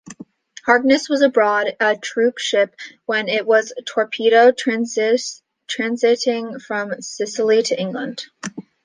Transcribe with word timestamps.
Harkness 0.65 1.07
was 1.09 1.21
aboard 1.21 1.75
a 1.79 1.93
troopship 1.95 2.73
when 3.05 3.27
it 3.29 3.45
was 3.45 3.71
torpedoed 3.85 4.57
transiting 4.57 6.59
from 6.59 6.99
Sicily 7.03 7.61
to 7.61 7.79
England. 7.79 8.25